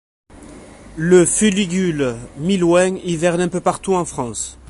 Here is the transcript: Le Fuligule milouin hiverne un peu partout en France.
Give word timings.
Le 0.97 1.25
Fuligule 1.27 2.15
milouin 2.37 2.95
hiverne 3.03 3.39
un 3.41 3.49
peu 3.49 3.61
partout 3.61 3.93
en 3.93 4.03
France. 4.03 4.57